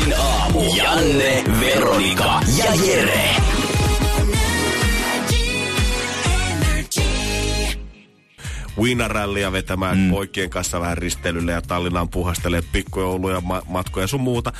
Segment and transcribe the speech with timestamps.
[0.00, 0.74] Energin aamu.
[0.76, 3.30] Janne, Veronika ja Jere.
[8.78, 10.10] Winarallia vetämään mm.
[10.10, 14.52] poikien kanssa vähän risteilylle ja Tallinnaan puhastelee pikkujouluja, ma- matkoja sun muuta.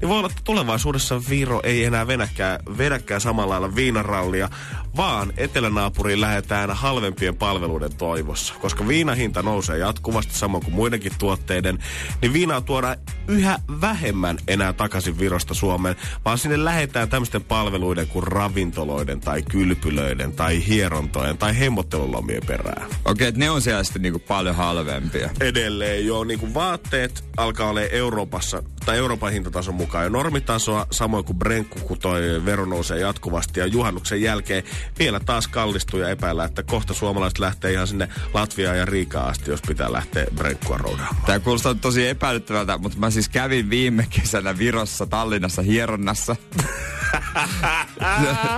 [0.00, 4.48] Niin voi olla, että tulevaisuudessa Viro ei enää venäkään, venäkään samalla lailla viinarallia,
[4.96, 8.54] vaan etelänaapuriin lähdetään halvempien palveluiden toivossa.
[8.60, 11.78] Koska viinahinta nousee jatkuvasti, samoin kuin muidenkin tuotteiden,
[12.22, 12.96] niin viinaa tuodaan
[13.28, 20.32] yhä vähemmän enää takaisin Virosta Suomeen, vaan sinne lähetään tämmöisten palveluiden kuin ravintoloiden tai kylpylöiden
[20.32, 22.86] tai hierontojen tai hemmottelulomien perään.
[23.04, 25.30] Okei, okay, ne on siellä sitten niinku paljon halvempia.
[25.40, 31.24] Edelleen joo, niin kuin vaatteet alkaa olla Euroopassa, tai Euroopan hintatason mukaan jo normitasoa, samoin
[31.24, 34.62] kuin Brenkku, kun toi vero nousee jatkuvasti ja juhannuksen jälkeen
[34.98, 39.50] vielä taas kallistuu ja epäillä, että kohta suomalaiset lähtee ihan sinne Latviaan ja Riikaan asti,
[39.50, 41.16] jos pitää lähteä Brenkkua roudaamaan.
[41.26, 46.36] Tämä kuulostaa tosi epäilyttävältä, mutta mä siis kävin viime kesänä Virossa, Tallinnassa hieronnassa.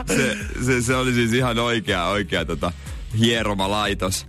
[0.07, 2.73] se, se, se, se, oli siis ihan oikea, oikea tota,
[3.19, 4.27] hieromalaitos.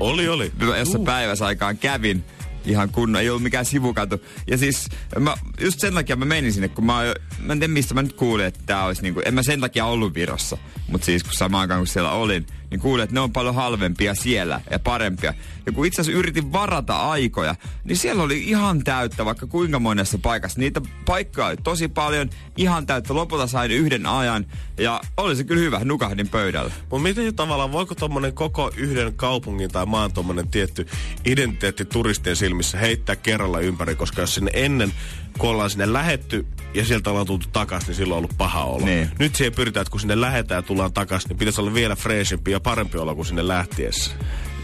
[0.00, 0.52] oli, oli.
[0.78, 1.04] Jossa uh.
[1.04, 2.24] päiväsaikaan kävin
[2.70, 4.20] ihan kunnon, ei ollut mikään sivukatu.
[4.46, 7.94] Ja siis mä, just sen takia mä menin sinne, kun mä, mä en tiedä mistä
[7.94, 11.22] mä nyt kuulin, että tää olisi niinku, en mä sen takia ollut Virossa, mutta siis
[11.22, 14.78] kun samaan aikaan kun siellä olin, niin kuulin, että ne on paljon halvempia siellä ja
[14.78, 15.34] parempia.
[15.66, 17.54] Ja kun itse asiassa yritin varata aikoja,
[17.84, 20.60] niin siellä oli ihan täyttä vaikka kuinka monessa paikassa.
[20.60, 23.14] Niitä paikkaa oli tosi paljon, ihan täyttä.
[23.14, 24.46] Lopulta sain yhden ajan
[24.78, 26.72] ja oli se kyllä hyvä, nukahdin pöydällä.
[26.90, 30.86] Mutta miten tavallaan, voiko tuommoinen koko yhden kaupungin tai maan tuommoinen tietty
[31.24, 34.92] identiteetti turistien silmissä heittää kerralla ympäri, koska jos sinne ennen
[35.38, 38.84] kun ollaan sinne lähetty ja sieltä ollaan tultu takaisin, niin silloin on ollut paha olo.
[38.84, 39.10] Niin.
[39.18, 42.50] Nyt siihen pyritään, että kun sinne lähetään ja tullaan takaisin, niin pitäisi olla vielä freshimpi
[42.50, 44.10] ja parempi olo kuin sinne lähtiessä.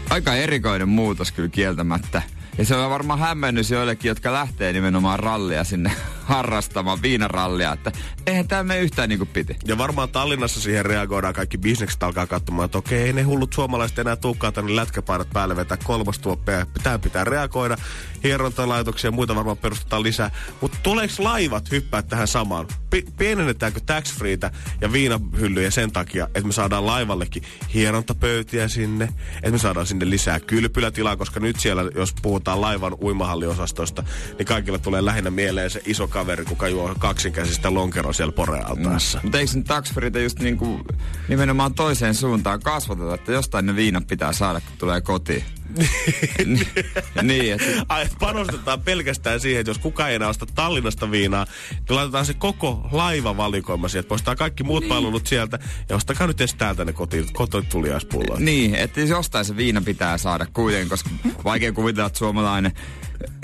[0.09, 2.21] Aika erikoinen muutos kyllä kieltämättä.
[2.57, 5.91] Ja se on varmaan hämmennys joillekin, jotka lähtee nimenomaan rallia sinne
[6.27, 7.91] harrastamaan, viinarallia, että
[8.25, 9.55] eihän tämä mene yhtään niin kuin piti.
[9.65, 13.99] Ja varmaan Tallinnassa siihen reagoidaan, kaikki bisnekset alkaa katsomaan, että okei, ei ne hullut suomalaiset
[13.99, 16.65] enää tuukkaa tänne lätkäpaidat päälle vetää kolmostuoppia.
[16.73, 17.77] Pitää, pitää reagoida.
[18.23, 20.31] Hierontalaitoksia ja muita varmaan perustetaan lisää.
[20.61, 22.67] Mutta tuleeko laivat hyppää tähän samaan?
[22.67, 24.51] P- pienennetäänkö tax freetä
[24.81, 30.39] ja viinahyllyjä sen takia, että me saadaan laivallekin hierontapöytiä sinne, että me saadaan sinne lisää
[30.39, 34.03] kylpylätilaa, koska nyt siellä, jos puhutaan laivan uimahalliosastosta,
[34.37, 39.17] niin kaikilla tulee lähinnä mieleen se iso kaveri, kuka juo kaksinkäisistä lonkeroa siellä porealtaassa.
[39.17, 39.21] Mm.
[39.25, 40.79] Mutta eikö nyt taksferitä just niinku
[41.27, 45.43] nimenomaan toiseen suuntaan kasvateta, että jostain ne viinat pitää saada, kun tulee kotiin?
[47.21, 47.85] niin, että...
[47.89, 52.33] Ai, panostetaan pelkästään siihen, että jos kukaan ei enää osta Tallinnasta viinaa, niin laitetaan se
[52.33, 54.07] koko laiva valikoima sieltä.
[54.07, 54.89] Poistaa kaikki muut niin.
[54.89, 58.39] palvelut sieltä ja ostakaa nyt edes täältä ne kotiin, kototuliaispullot.
[58.39, 61.09] Niin, että jostain se viina pitää saada kuitenkin, koska
[61.43, 62.71] vaikea kuvitella, että suomalainen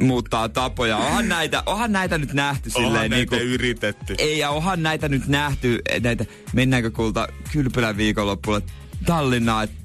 [0.02, 0.98] muuttaa tapoja.
[0.98, 3.12] Onhan näitä, onhan näitä nyt nähty onhan silleen.
[3.12, 4.16] Näitä niin kuin, yritetty.
[4.18, 8.62] Ei, ja onhan näitä nyt nähty, näitä, mennäänkö kulta kylpylän viikonloppuun
[9.06, 9.76] Tallinnaa, että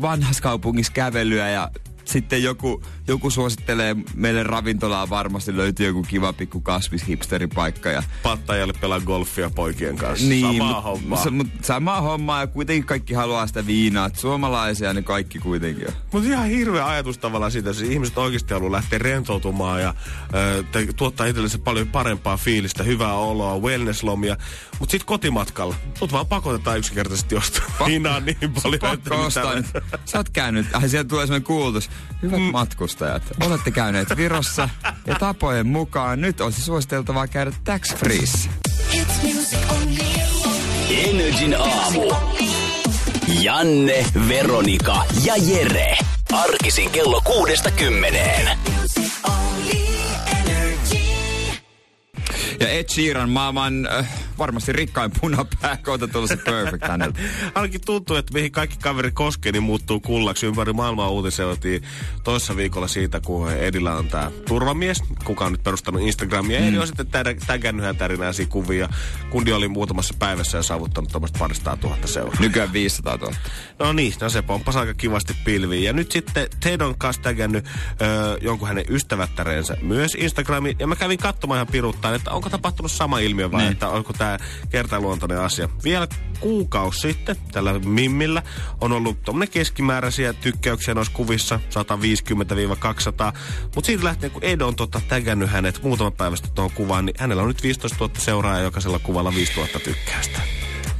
[0.00, 1.70] vanhassa kaupungissa kävelyä ja
[2.08, 7.88] sitten joku, joku suosittelee meille ravintolaa, varmasti löytyy joku kiva pikku kasvishipsteripaikka.
[7.88, 8.02] Ja...
[8.22, 10.26] Pattajalle pelaa golfia poikien kanssa.
[10.26, 11.24] Niin, samaa hommaa.
[11.24, 14.10] S- mut, samaa hommaa ja kuitenkin kaikki haluaa sitä viinaa.
[14.14, 15.94] Suomalaisia ne kaikki kuitenkin on.
[16.12, 21.26] Mutta ihan hirveä ajatus tavallaan siitä, että ihmiset oikeasti haluaa lähteä rentoutumaan ja äh, tuottaa
[21.26, 24.36] itsellensä paljon parempaa fiilistä, hyvää oloa, wellnesslomia.
[24.80, 28.80] Mutta sitten kotimatkalla, mut vaan pakotetaan yksinkertaisesti ostaa viinaa niin paljon.
[28.80, 29.66] Pakko ostaa nyt.
[30.04, 31.90] Sä oot käynyt, ai sieltä tulee semmoinen kuulutus.
[32.22, 32.44] Hyvät mm.
[32.44, 34.68] matkustajat, olette käyneet Virossa
[35.06, 38.50] ja tapojen mukaan nyt olisi suositeltavaa käydä tax freeissä.
[40.90, 42.12] Energin aamu.
[43.42, 45.98] Janne, Veronika ja Jere.
[46.32, 48.58] Arkisin kello kuudesta kymmeneen.
[52.60, 57.20] Ja Ed Sheeran, maailman äh, varmasti rikkain punapää, kohta tullut se perfect häneltä.
[57.54, 60.46] Ainakin tuntuu, että mihin kaikki kaveri koskee, niin muuttuu kullaksi.
[60.46, 61.82] Ympäri maailmaa uutisoitiin
[62.24, 66.60] toissa viikolla siitä, kun Edillä on tämä turvamies, kuka on nyt perustanut Instagramia.
[66.60, 66.68] Mm.
[66.68, 67.06] Edi on sitten
[67.46, 68.88] tägännyt hän tärinäisiä kuvia.
[69.30, 72.40] Kundi oli muutamassa päivässä ja saavuttanut tuommoista paristaa tuhatta seuraa.
[72.40, 73.32] Nykyään 500 000.
[73.78, 75.84] No niin, no se pomppasi aika kivasti pilviin.
[75.84, 77.64] Ja nyt sitten Ted on kanssa tägännyt
[78.02, 80.76] öö, jonkun hänen ystävättäreensä myös Instagramiin.
[80.78, 83.72] Ja mä kävin katsomaan ihan piruttaan, että onko tapahtunut sama ilmiö vai niin.
[83.72, 84.25] että onko tämä
[84.70, 85.68] kertaluontoinen asia.
[85.84, 86.08] Vielä
[86.40, 88.42] kuukausi sitten tällä Mimmillä
[88.80, 91.60] on ollut tuommoinen keskimääräisiä tykkäyksiä noissa kuvissa,
[93.32, 93.36] 150-200.
[93.74, 97.42] Mutta siitä lähtien, kun Ed on tota, tägännyt hänet muutama päivästä tuohon kuvaan, niin hänellä
[97.42, 100.55] on nyt 15 000 seuraajaa jokaisella kuvalla 5000 tykkäystä.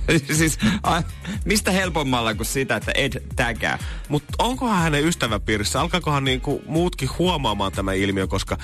[0.39, 1.03] siis, a,
[1.45, 3.79] mistä helpommalla kuin sitä, että Ed tägää.
[4.09, 8.59] Mutta onkohan hänen ystäväpiirissä, alkaakohan niinku muutkin huomaamaan tämä ilmiö, koska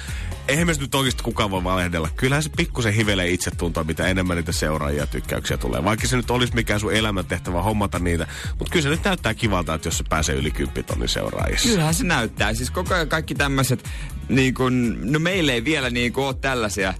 [0.48, 2.08] eihän me nyt oikeasti kukaan voi valehdella.
[2.16, 5.84] Kyllähän se pikkusen hivelee itse tuntua, mitä enemmän niitä seuraajia tykkäyksiä tulee.
[5.84, 8.26] Vaikka se nyt olisi mikään sun elämäntehtävä hommata niitä.
[8.58, 11.68] Mutta kyllä se nyt näyttää kivalta, että jos se pääsee yli 10 tonnin seuraajissa.
[11.68, 12.54] Kyllähän se näyttää.
[12.54, 13.84] Siis koko ajan kaikki tämmöiset,
[14.28, 16.94] niin kun, no meille ei vielä niin ole tällaisia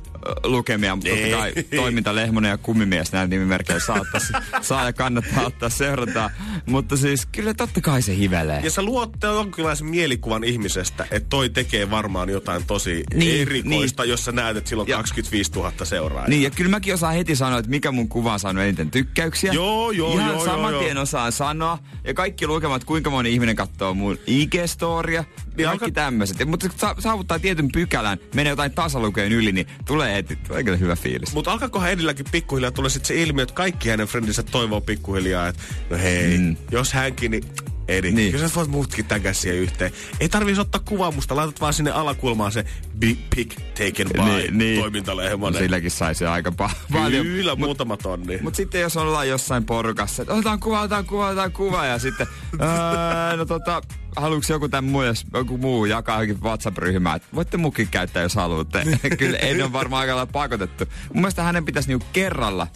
[0.45, 5.69] lukemia, mutta totta kai toiminta Lehmonen ja kummimies näin nimimerkejä saattaisi saa ja kannattaa ottaa
[5.69, 6.31] seurataan.
[6.67, 8.61] Mutta siis kyllä totta kai se hivelee.
[8.65, 14.11] Ja sä luot jonkinlaisen mielikuvan ihmisestä, että toi tekee varmaan jotain tosi niin, erikoista, niin.
[14.11, 16.29] jos sä näet, että sillä on ja, 25 000 seuraajaa.
[16.29, 19.53] Niin, ja kyllä mäkin osaan heti sanoa, että mikä mun kuva on saanut eniten tykkäyksiä.
[19.53, 21.03] Joo, joo, Ihan joo, saman joo, tien joo.
[21.03, 21.79] osaan sanoa.
[22.05, 25.25] Ja kaikki lukemat, kuinka moni ihminen katsoo mun IG-storia.
[25.57, 25.91] Niin kaikki alka...
[25.91, 26.49] tämmöiset.
[26.49, 30.12] Mutta sa- saavuttaa tietyn pykälän, menee jotain tasalukeen yli, niin tulee
[30.49, 31.35] tulee kyllä hyvä fiilis.
[31.35, 35.63] Mutta alkakohan Edilläkin pikkuhiljaa tulee sitten se ilmiö, että kaikki hänen frendinsä toivoo pikkuhiljaa, että
[35.91, 36.57] no hei, mm.
[36.71, 37.45] jos hänkin, niin
[37.89, 38.33] Edi, niin.
[38.33, 39.93] kyllä sä voit muutkin tägää siihen yhteen.
[40.21, 42.65] Ei tarvii ottaa kuvaa musta, laitat vaan sinne alakulmaan se
[42.99, 44.81] big pic taken by niin, niin.
[44.81, 45.61] toimintalehmonen.
[45.61, 47.27] No, silläkin saisi aika pa- paljon.
[47.27, 48.39] Kyllä, mut, muutama tonni.
[48.43, 52.27] Mutta sitten jos ollaan jossain porukassa, että otetaan kuva, otetaan kuva, otetaan kuva ja sitten,
[52.61, 53.83] ää, no tota,
[54.17, 58.35] haluatko joku tämän muu, jos joku muu jakaa johonkin WhatsApp-ryhmään, että voitte mukin käyttää, jos
[58.35, 58.85] haluatte.
[59.19, 60.85] Kyllä ei ole varmaan aika lailla pakotettu.
[60.85, 62.67] Mun mielestä hänen pitäisi niinku kerralla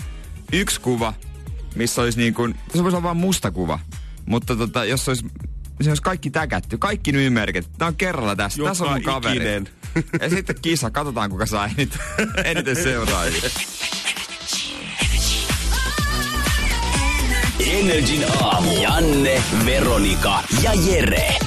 [0.52, 1.14] yksi kuva,
[1.74, 3.78] missä olisi niin kuin, se voisi olla vain musta kuva.
[4.26, 5.26] Mutta tota, jos olisi,
[5.82, 7.68] se olisi kaikki täkätty, kaikki nimimerkit.
[7.78, 8.60] Tämä on kerralla tässä.
[8.60, 9.36] Joka tässä on mun kaveri.
[9.36, 9.68] Ikinen.
[10.20, 12.00] Ja sitten kisa, katsotaan kuka saa eniten,
[12.44, 13.50] eniten seuraajia.
[17.66, 18.82] Energin aamu.
[18.82, 21.38] Janne, Veronika ja Jere.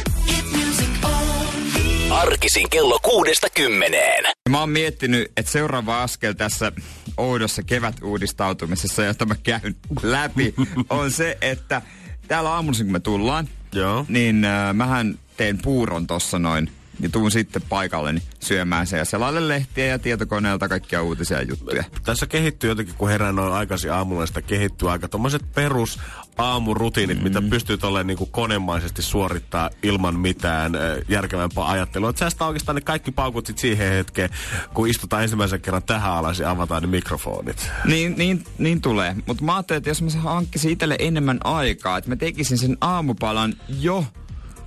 [2.10, 4.24] Arkisin kello kuudesta kymmeneen.
[4.50, 6.72] Mä oon miettinyt, että seuraava askel tässä
[7.18, 10.54] oudossa kevätuudistautumisessa, jota mä käyn läpi,
[10.90, 11.82] on se, että
[12.30, 14.06] täällä aamuisin kun me tullaan, Joo.
[14.10, 19.48] niin äh, mähän teen puuron tossa noin ja tuun sitten paikalleni syömään se ja selaille
[19.48, 21.84] lehtiä ja tietokoneelta kaikkia uutisia ja juttuja.
[22.04, 26.00] Tässä kehittyy jotenkin, kun herään noin aikaisin aamulla, sitä kehittyy aika tommoset perus
[26.38, 27.24] aamurutiinit, mm.
[27.24, 32.14] mitä pystyy tolleen niin kuin konemaisesti suorittaa ilman mitään äh, järkevämpää ajattelua.
[32.16, 34.30] Säästää oikeastaan ne kaikki paukut sit siihen hetkeen,
[34.74, 37.72] kun istutaan ensimmäisen kerran tähän alas ja avataan ne mikrofonit.
[37.86, 39.16] Niin, niin, niin tulee.
[39.26, 43.54] Mutta mä ajattelin, että jos mä hankkisin itselle enemmän aikaa, että mä tekisin sen aamupalan
[43.80, 44.06] jo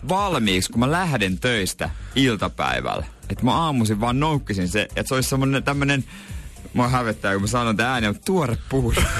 [0.08, 3.06] valmiiksi, kun mä lähden töistä iltapäivällä.
[3.28, 6.04] Että mä aamuisin vaan noukkisin se, että se olisi semmonen tämmönen,
[6.74, 9.02] mä hävettää, kun mä sanon tämän äänen, tuore puuro.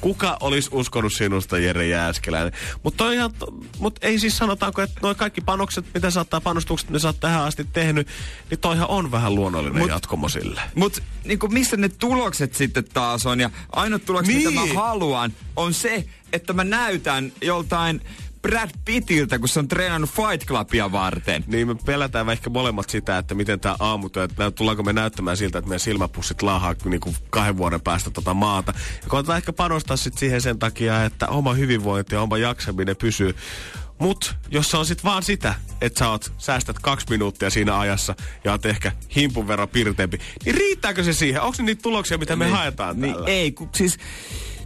[0.00, 2.52] Kuka olisi uskonut sinusta, Jere Jääskeläinen?
[2.82, 3.04] Mutta
[3.78, 7.42] mut ei siis sanotaanko, että noin kaikki panokset, mitä saattaa panostukset, ne sä oot tähän
[7.42, 8.08] asti tehnyt,
[8.50, 10.60] niin toihan on vähän luonnollinen mut, jatkomo sille.
[10.74, 13.40] Mutta niin missä ne tulokset sitten taas on?
[13.40, 14.48] Ja ainut tulokset, niin.
[14.48, 14.76] mitä mä niin.
[14.76, 18.00] haluan, on se, että mä näytän joltain
[18.44, 21.44] Brad Pittiltä, kun se on treenannut Fight Clubia varten.
[21.46, 25.58] Niin me pelätään ehkä molemmat sitä, että miten tämä aamutyö, että tullaanko me näyttämään siltä,
[25.58, 28.72] että meidän silmäpussit laahaa niin kuin kahden vuoden päästä tota maata.
[29.02, 33.34] Ja koetaan ehkä panostaa sit siihen sen takia, että oma hyvinvointi ja oma jaksaminen pysyy.
[33.98, 38.14] Mut jos se on sit vaan sitä, että sä oot, säästät kaksi minuuttia siinä ajassa
[38.44, 41.42] ja oot ehkä himpun verran pirteempi, niin riittääkö se siihen?
[41.42, 43.28] Onko niitä tuloksia, mitä me niin, haetaan niin, täällä?
[43.28, 43.98] Ei, kun siis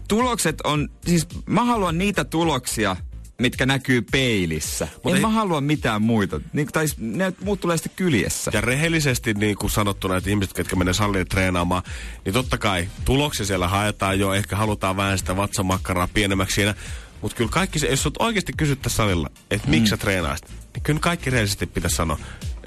[0.09, 2.97] tulokset on, siis mä haluan niitä tuloksia,
[3.43, 4.89] mitkä näkyy peilissä.
[5.05, 5.21] Mut en ei...
[5.21, 6.41] mä halua mitään muita.
[6.53, 8.51] Niin, tai ne muut tulee sitten kyljessä.
[8.55, 11.83] Ja rehellisesti niin kuin sanottuna, että ihmiset, ketkä menee salliin treenaamaan,
[12.25, 14.35] niin totta kai tuloksia siellä haetaan jo.
[14.35, 16.75] Ehkä halutaan vähän sitä vatsamakkaraa pienemmäksi siinä.
[17.23, 19.71] Mutta kyllä kaikki se, jos sut oikeasti kysyttä salilla, että mm.
[19.71, 22.19] miksi sä treenaisit, niin kyllä kaikki rehellisesti pitäisi sanoa,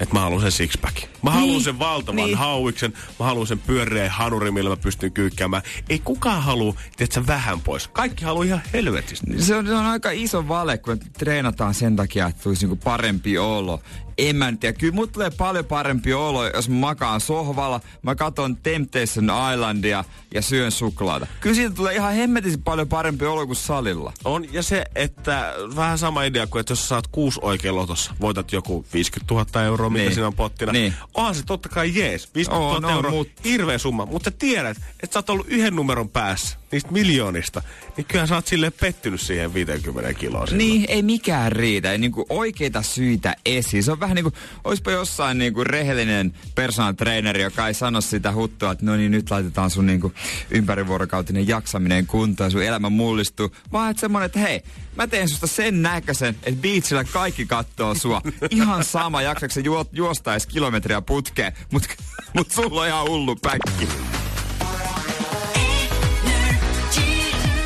[0.02, 1.08] että mä haluan sen sixpackin.
[1.22, 1.40] Mä niin.
[1.40, 2.26] haluan sen valtavan Niin.
[2.26, 2.38] niin.
[2.38, 5.62] hauiksen, mä haluan sen pyöreän hanuri, millä mä pystyn kyykkäämään.
[5.88, 7.88] Ei kukaan halua, tiedätkö, vähän pois.
[7.88, 9.26] Kaikki haluaa ihan helvetistä.
[9.38, 13.38] Se on, se on aika iso vale, kun treenataan sen takia, että tulisi niinku parempi
[13.38, 13.80] olo.
[14.18, 14.78] En mä tiedä.
[14.78, 20.04] Kyllä mut tulee paljon parempi olo, jos mä makaan sohvalla, mä katon Temptation Islandia
[20.34, 21.26] ja syön suklaata.
[21.40, 24.12] Kyllä siitä tulee ihan hemmetisen paljon parempi olo kuin salilla.
[24.24, 28.14] On, ja se, että vähän sama idea kuin, että jos sä saat kuusi oikein lotossa,
[28.20, 30.14] voitat joku 50 000 euroa, Niin.
[30.14, 30.72] siinä on pottina.
[30.72, 30.94] Niin.
[31.14, 34.06] Onhan se totta kai jees, 50 000 On, on, euroa, mut- hirveä summa.
[34.06, 37.62] Mutta sä tiedät, että sä oot ollut yhden numeron päässä niistä miljoonista,
[37.96, 40.46] niin kyllä sä oot silleen pettynyt siihen 50 kiloa.
[40.46, 40.58] silloin.
[40.68, 41.92] Niin, ei mikään riitä.
[41.92, 43.82] Ei niinku oikeita syitä esiin.
[43.82, 44.32] Se on vähän niinku,
[44.64, 49.30] oispa jossain niinku rehellinen personal traineri, joka ei sano sitä huttua, että no niin, nyt
[49.30, 50.12] laitetaan sun niinku
[50.50, 53.50] ympärivuorokautinen jaksaminen kuntoon ja sun elämä mullistuu.
[53.72, 54.62] Vaan että semmonen, että hei,
[54.96, 58.22] mä teen susta sen näköisen, että beachillä kaikki kattoo sua.
[58.50, 61.82] Ihan sama, jaksakse juo, juosta edes kilometriä putkeen, mut,
[62.36, 63.88] mut sulla on ihan hullu päkki.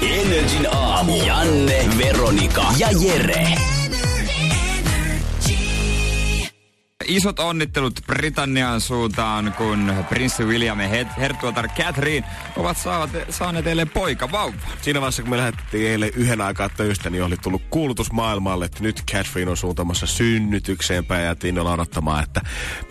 [0.03, 1.17] Energin aamu.
[1.27, 3.75] Janne, Veronika ja Jere.
[7.09, 13.89] Isot onnittelut Britannian suuntaan, kun prinssi William ja her- herttuatar Catherine ovat saavat, saaneet eilen
[13.89, 14.57] poika vauva.
[14.83, 18.83] Siinä vaiheessa, kun me lähdettiin eilen yhden aikaa töistä, niin oli tullut kuulutus maailmalle, että
[18.83, 22.41] nyt Catherine on suuntamassa synnytykseen päin ja innolla odottamaan, että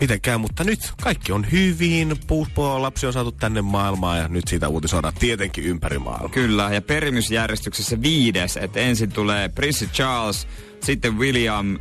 [0.00, 0.38] miten käy.
[0.38, 5.14] Mutta nyt kaikki on hyvin, puuspoa lapsi on saatu tänne maailmaan ja nyt siitä uutisoidaan
[5.14, 6.28] tietenkin ympäri maailmaa.
[6.28, 10.48] Kyllä, ja perimysjärjestyksessä viides, että ensin tulee prinssi Charles,
[10.84, 11.80] sitten William, äh,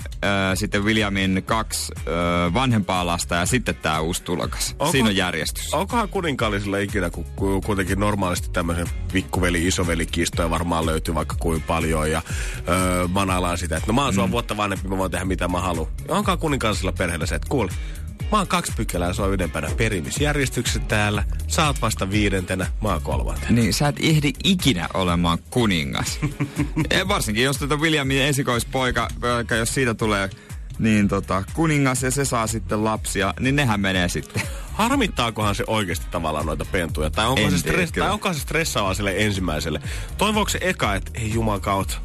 [0.55, 4.75] sitten Williamin kaksi äh, vanhempaa lasta ja sitten tämä uusi tulokas.
[4.79, 5.73] Onko- Siinä on järjestys.
[5.73, 12.11] Onkohan kuninkaallisilla ikinä, kun kuitenkin normaalisti tämmöisen pikkuveli, isoveli kistoja varmaan löytyy vaikka kuin paljon
[12.11, 12.21] ja
[12.69, 15.59] öö, manaillaan sitä, että no mä oon sua vuotta vanhempi, mä voin tehdä mitä mä
[15.61, 15.87] haluan.
[16.07, 17.71] Onkohan kuninkaallisilla perheellä se, että kuule,
[18.31, 23.01] mä oon kaksi pykälää, se on ylempänä perimisjärjestyksessä täällä, sä oot vasta viidentenä, mä oon
[23.01, 23.51] kolmantena.
[23.51, 26.19] Niin, sä et ehdi ikinä olemaan kuningas.
[26.89, 30.29] ja varsinkin, jos tätä Williamin esikoispoika, poika, jos siitä tulee
[30.79, 34.41] niin tota, kuningas ja se saa sitten lapsia, niin nehän menee sitten.
[34.73, 37.09] Harmittaakohan se oikeasti tavallaan noita pentuja?
[37.09, 39.81] Tai onko, En se, stress, tai onko se stressaavaa sille ensimmäiselle?
[40.17, 41.97] Toivooko se eka, että ei juman kautta,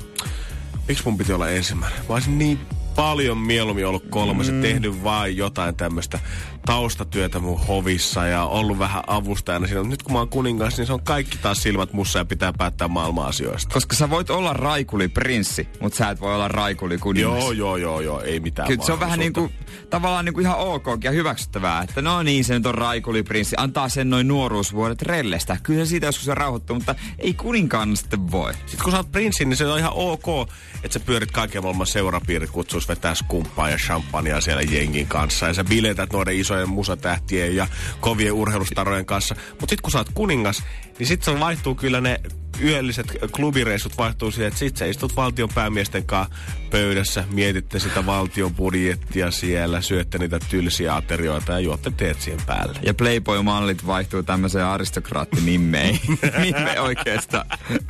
[0.88, 1.98] miksi mun piti olla ensimmäinen?
[2.08, 2.60] Mä olisin niin
[2.96, 4.56] paljon mieluummin ollut kolmas mm.
[4.56, 6.18] ja tehnyt vain jotain tämmöistä
[6.66, 9.82] taustatyötä mun hovissa ja ollut vähän avustajana siinä.
[9.82, 12.88] Nyt kun mä oon kuningas, niin se on kaikki taas silmät mussa ja pitää päättää
[12.88, 13.74] maailman asioista.
[13.74, 17.38] Koska sä voit olla raikuli prinssi, mutta sä et voi olla raikuli kuningas.
[17.38, 19.52] Joo, joo, joo, joo, ei mitään Kyllä se on vähän niin kuin,
[19.90, 23.88] tavallaan niin kuin ihan ok ja hyväksyttävää, että no niin, se nyt on raikuliprinssi, antaa
[23.88, 25.56] sen noin nuoruusvuodet rellestä.
[25.62, 28.54] Kyllä siitä joskus se rauhoittuu, mutta ei kuninkaan sitten voi.
[28.54, 30.48] Sitten kun sä oot prinssi, niin se on ihan ok,
[30.84, 35.46] että sä pyörit kaiken maailman seurapiirit kutsuus vetää skumppaa ja champagnea siellä jengin kanssa.
[35.46, 37.66] Ja sä biletät noiden isojen musatähtien ja
[38.00, 39.34] kovien urheilustarojen kanssa.
[39.50, 40.62] Mutta sitten kun sä oot kuningas,
[40.98, 42.20] niin sitten se vaihtuu kyllä ne
[42.62, 46.34] yölliset klubireissut vaihtuu siihen, että sit sä istut valtion päämiesten kanssa
[46.70, 52.78] pöydässä, mietitte sitä valtion budjettia siellä, syötte niitä tylsiä aterioita ja juotte teet siihen päälle.
[52.82, 55.98] Ja Playboy-mallit vaihtuu tämmöiseen aristokraattinimmeen.
[56.42, 57.46] Nimme oikeastaan.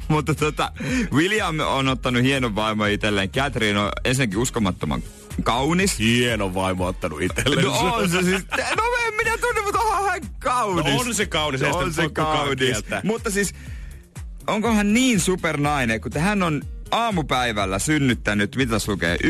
[0.08, 0.72] Mutta tota,
[1.12, 3.30] William on ottanut hienon vaimo itselleen.
[3.30, 5.02] Catherine on ensinnäkin uskomattoman
[5.42, 5.98] kaunis.
[5.98, 7.68] Hieno vaimo ottanut itsellensä.
[7.68, 8.42] No on se siis,
[8.76, 10.84] no en minä tunne, mutta onhan hän kaunis.
[10.84, 12.58] No on se kaunis, sitä on se kaunis.
[12.58, 13.00] kieltää.
[13.04, 13.54] Mutta siis,
[14.46, 19.28] onko hän niin supernainen, kun hän on aamupäivällä synnyttänyt, mitä tässä lukee, 11.01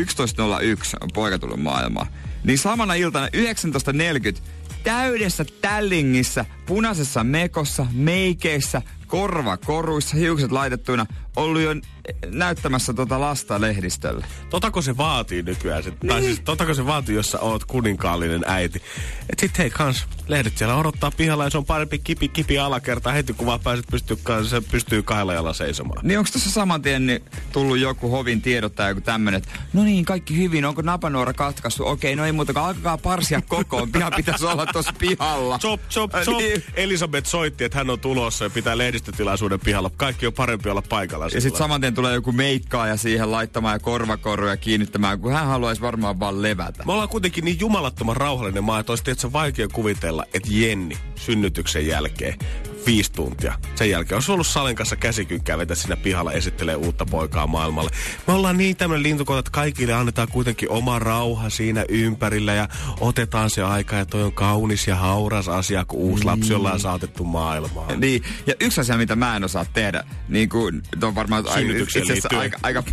[1.01, 2.07] on poika tullut maailmaan.
[2.43, 4.41] Niin samana iltana 19.40
[4.83, 8.81] täydessä tällingissä, punaisessa mekossa, meikeissä,
[9.11, 11.75] korvakoruissa, hiukset laitettuina, ollut jo
[12.25, 14.25] näyttämässä tota lasta lehdistölle.
[14.49, 15.83] Totako se vaatii nykyään?
[15.83, 18.81] Se, Tai siis totako se vaatii, jos sä oot kuninkaallinen äiti?
[19.29, 23.11] Et sit hei kans, lehdet siellä odottaa pihalla ja se on parempi kipi kipi alakerta
[23.11, 24.17] heti kun vaan pääset pystyy,
[24.49, 26.07] se pystyy kailajalla seisomaan.
[26.07, 30.05] Niin onko tuossa saman tien niin tullut joku hovin tiedottaja, joku tämmönen, että no niin,
[30.05, 31.87] kaikki hyvin, onko napanuora katkaistu?
[31.87, 35.59] Okei, no ei muuta, kuin alkakaa parsia kokoon, pian pitäisi olla tuossa pihalla.
[35.59, 36.37] Chop, chop, chop.
[36.37, 36.63] niin.
[36.73, 39.91] Elisabeth soitti, että hän on tulossa ja pitää lehdistötilaisuuden pihalla.
[39.97, 41.25] Kaikki on parempi olla paikalla.
[41.25, 45.81] Ja sitten saman tien tulee joku meikkaaja siihen laittamaan ja korvakoruja kiinnittämään, kun hän haluaisi
[45.81, 46.83] varmaan vaan levätä.
[46.85, 52.35] Me ollaan kuitenkin niin jumalattoman rauhallinen maa, että olisi vaikea kuvitella, että Jenni synnytyksen jälkeen
[52.85, 53.53] viisi tuntia.
[53.75, 57.91] Sen jälkeen olisi ollut Salen kanssa käsikynkkää vetä siinä pihalla esittelee uutta poikaa maailmalle.
[58.27, 62.67] Me ollaan niin tämmöinen lintukota, että kaikille annetaan kuitenkin oma rauha siinä ympärillä ja
[62.99, 67.23] otetaan se aika ja toi on kaunis ja hauras asia, kun uusi lapsi ollaan saatettu
[67.23, 67.99] maailmaan.
[67.99, 72.03] Niin, ja yksi asia, mitä mä en osaa tehdä, niin kuin, on varmaan aika, Synnytykseen
[72.03, 72.83] itse asiassa aika, aika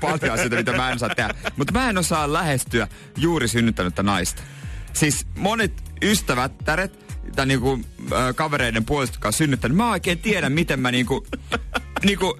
[0.00, 4.42] paljon asioita, mitä mä en osaa tehdä, mutta mä en osaa lähestyä juuri synnyttänyttä naista.
[4.92, 5.72] siis monet
[6.02, 7.05] ystävättäret
[7.36, 7.80] tai niinku
[8.12, 11.26] äh, kavereiden puolesta, jotka on synnyttänyt, mä oikein tiedän, miten mä niinku,
[12.04, 12.38] niinku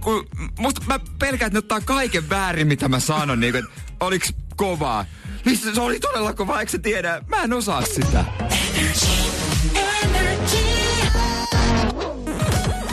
[0.00, 4.34] kun musta mä pelkään, että ne ottaa kaiken väärin, mitä mä sanon, niinku, että oliks
[4.56, 5.04] kovaa.
[5.44, 7.22] Mistä se oli todella kovaa, eikö se tiedä?
[7.28, 8.24] Mä en osaa sitä.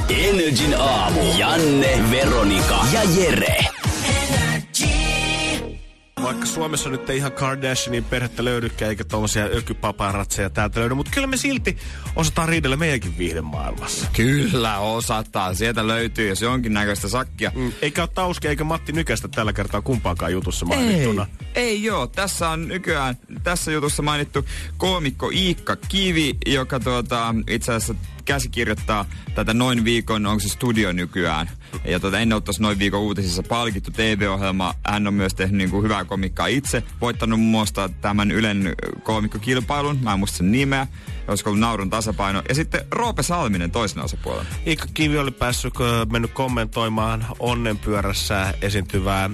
[0.10, 1.22] Energin aamu.
[1.38, 3.77] Janne, Veronika ja Jere.
[6.28, 11.28] Vaikka Suomessa nyt ei ihan Kardashianin perhettä löydykään, eikä tuollaisia ökypaparatseja täältä löydy, mutta kyllä
[11.28, 11.78] me silti
[12.16, 14.08] osataan riidellä meidänkin viihdemaailmassa.
[14.14, 15.56] Kyllä osataan.
[15.56, 17.52] Sieltä löytyy jos jonkinnäköistä sakkia.
[17.56, 21.28] Mm, eikä ole Tauski eikä Matti Nykästä tällä kertaa kumpaakaan jutussa mainittuna.
[21.56, 22.08] Ei, ei joo.
[22.08, 24.46] Tässä on nykyään tässä jutussa mainittu
[24.78, 27.96] koomikko Iikka Kivi, joka tuota, itse asiassa
[28.28, 29.06] käsikirjoittaa
[29.36, 31.50] tätä noin viikon, onko se studio nykyään.
[31.86, 34.74] Ja tuota, ennen ottaisi noin viikon uutisissa palkittu TV-ohjelma.
[34.88, 36.84] Hän on myös tehnyt niin kuin hyvää komikkaa itse.
[37.02, 40.00] Voittanut muun muassa tämän Ylen komikkokilpailun.
[40.02, 40.88] Mä en muista sen nimeä
[41.28, 42.42] olisiko ollut naurun tasapaino.
[42.50, 44.46] Ja sitten Roope Salminen toisena osapuolella.
[44.68, 45.74] Iikka Kivi oli päässyt
[46.12, 49.30] mennyt kommentoimaan onnenpyörässä esiintyvää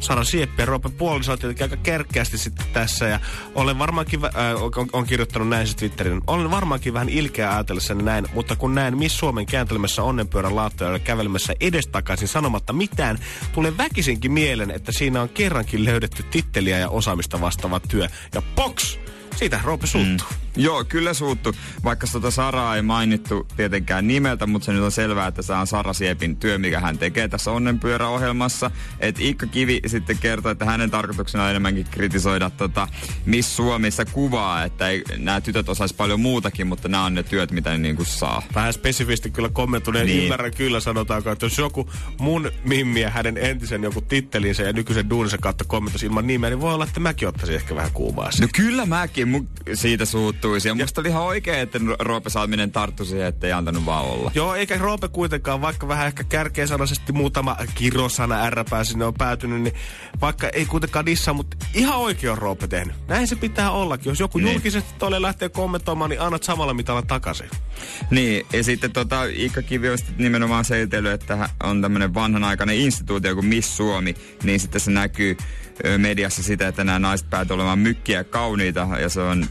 [0.00, 0.62] Sara Sieppi.
[0.62, 3.06] Ja Roope puoliso on tietenkin aika kerkeästi sitten tässä.
[3.06, 3.20] Ja
[3.54, 8.26] olen varmaankin, äh, on, on, kirjoittanut näin sitten Twitterin, olen varmaankin vähän ilkeä ajatellessani näin,
[8.34, 13.18] mutta kun näen Miss Suomen kääntelemässä onnenpyörän laattoja ja kävelemässä edestakaisin sanomatta mitään,
[13.52, 18.08] tulee väkisinkin mielen, että siinä on kerrankin löydetty titteliä ja osaamista vastaava työ.
[18.34, 18.98] Ja poks!
[19.38, 20.26] Siitä Roope suuttuu.
[20.30, 20.62] Mm.
[20.62, 21.54] Joo, kyllä suuttu.
[21.84, 25.66] Vaikka tota Saraa ei mainittu tietenkään nimeltä, mutta se nyt on selvää, että se on
[25.66, 28.70] Sara Siepin työ, mikä hän tekee tässä Onnenpyörä-ohjelmassa.
[29.00, 32.88] Et Ikka Kivi sitten kertoo, että hänen tarkoituksena on enemmänkin kritisoida tota
[33.26, 37.50] Miss Suomessa kuvaa, että ei, nämä tytöt osais paljon muutakin, mutta nämä on ne työt,
[37.50, 38.42] mitä ne niinku saa.
[38.54, 40.22] Vähän spesifisti kyllä kommentoineen niin.
[40.22, 41.90] ymmärrän kyllä sanotaanko, että jos joku
[42.20, 46.74] mun mimmiä hänen entisen joku tittelinsä ja nykyisen duuninsa kautta kommentoisi ilman nimeä, niin voi
[46.74, 50.68] olla, että mäkin ottaisin ehkä vähän kuumaa No kyllä mäkin, mun siitä suuttuu tarttuisi.
[50.68, 54.30] Ja musta oli ihan oikein, että Roope Salminen tarttui siihen, että ei antanut vaan olla.
[54.34, 59.74] Joo, eikä Roope kuitenkaan, vaikka vähän ehkä kärkeensanaisesti muutama kirosana ärräpää sinne on päätynyt, niin
[60.20, 62.94] vaikka ei kuitenkaan dissaa, mutta ihan oikein on Roope tehnyt.
[63.08, 64.10] Näin se pitää ollakin.
[64.10, 64.52] Jos joku niin.
[64.52, 67.50] julkisesti tolle lähtee kommentoimaan, niin annat samalla mitalla takaisin.
[68.10, 73.46] Niin, ja sitten tota, Iikka Kivi on nimenomaan selitellyt, että on tämmöinen vanhanaikainen instituutio kuin
[73.46, 75.36] Miss Suomi, niin sitten se näkyy
[75.98, 79.46] mediassa sitä, että nämä naiset päätyvät olemaan mykkiä kauniita ja se on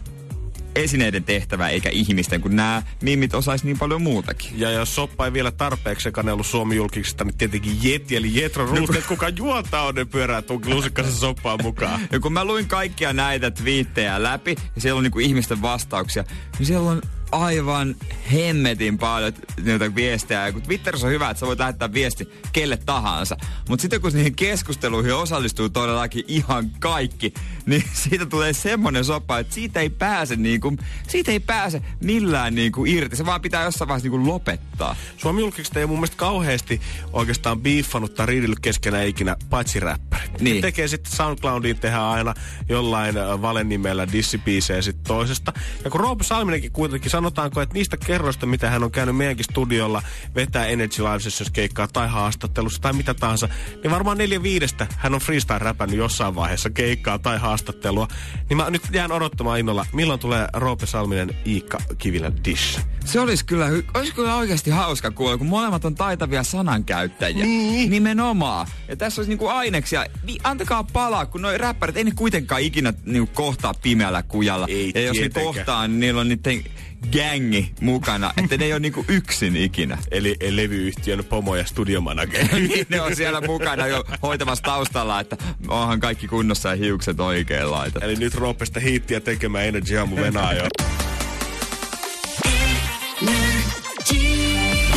[0.75, 4.59] esineiden tehtävä eikä ihmisten, kun nämä mimit osais niin paljon muutakin.
[4.59, 9.05] Ja jos soppa ei vielä tarpeeksi kanellut Suomi julkisista, niin tietenkin Jeti eli Jetro Ruusket,
[9.05, 12.01] kuka juontaa on ne pyörää lusikkansa soppaan mukaan.
[12.12, 16.24] Ja kun mä luin kaikkia näitä twiittejä läpi, ja siellä on niinku ihmisten vastauksia,
[16.59, 17.96] niin siellä on aivan
[18.34, 20.51] hemmetin paljon niitä viestejä.
[20.51, 23.37] kun Twitterissä on hyvä, että sä voit lähettää viesti kelle tahansa.
[23.70, 27.33] Mutta sitten kun niihin keskusteluihin osallistuu todellakin ihan kaikki,
[27.66, 32.85] niin siitä tulee semmonen soppa, että siitä ei pääse niinku, siitä ei pääse millään niinku
[32.85, 33.16] irti.
[33.16, 34.96] Se vaan pitää jossain vaiheessa niinku lopettaa.
[35.18, 36.81] Suomi julkista ei mun mielestä kauheasti
[37.13, 40.42] oikeastaan biiffannut tai riidellyt keskenään ikinä, paitsi räppärit.
[40.42, 40.55] Niin.
[40.55, 42.33] Ne tekee sitten SoundCloudiin tehdä aina
[42.70, 45.53] jollain äh, valenimellä dissibiisejä sitten toisesta.
[45.83, 50.01] Ja kun Roope Salminenkin kuitenkin sanotaanko, että niistä kerroista, mitä hän on käynyt meidänkin studiolla
[50.36, 53.50] vetää Energy Live Sessions keikkaa tai haastattelussa tai mitä tahansa,
[53.84, 58.08] niin varmaan neljä viidestä hän on freestyle räpännyt jossain vaiheessa keikkaa tai haastattelua.
[58.50, 62.97] Niin mä nyt jään odottamaan innolla, milloin tulee Roope Salminen Iikka Kivilän Dish.
[63.07, 67.46] Se olisi kyllä, olisi kyllä oikeasti hauska kuulla, kun molemmat on taitavia sanankäyttäjiä.
[67.46, 67.89] Niin.
[67.89, 68.67] Nimenomaan.
[68.87, 70.05] Ja tässä olisi niinku aineksia.
[70.24, 74.65] Niin antakaa palaa, kun noi räppärit ei ne kuitenkaan ikinä niinku kohtaa pimeällä kujalla.
[74.70, 76.63] Ei ja jos ne kohtaa, niin niillä on niiden
[77.11, 79.98] gängi mukana, että ne ei ole niinku yksin ikinä.
[80.11, 82.61] Eli levyyhtiön pomo ja studiomanageri.
[82.67, 87.72] niin, ne on siellä mukana jo hoitamassa taustalla, että onhan kaikki kunnossa ja hiukset oikein
[87.72, 88.07] laitettu.
[88.07, 90.67] Eli nyt Roopesta hiittiä tekemään Energy Aamu venaa jo.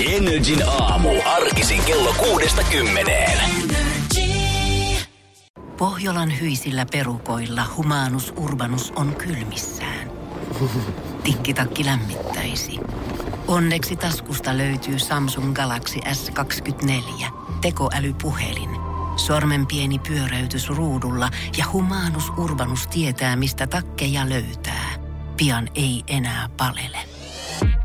[0.06, 1.08] Energin aamu.
[1.24, 3.38] Arkisin kello kuudesta kymmeneen.
[5.78, 10.10] Pohjolan hyisillä perukoilla humanus urbanus on kylmissään.
[11.24, 12.78] Tikkitakki lämmittäisi.
[13.48, 17.26] Onneksi taskusta löytyy Samsung Galaxy S24
[17.60, 18.70] tekoälypuhelin.
[19.16, 24.90] Sormen pieni pyöräytys ruudulla ja humanus urbanus tietää, mistä takkeja löytää.
[25.36, 27.09] Pian ei enää palele.